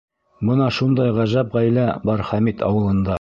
[0.49, 3.09] Бына шундай ғәжәп ғаилә бар Хәмит ауылында.